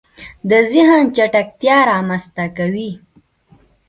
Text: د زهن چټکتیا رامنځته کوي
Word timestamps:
د 0.49 0.51
زهن 0.71 1.03
چټکتیا 1.15 1.77
رامنځته 1.91 2.45
کوي 2.57 2.91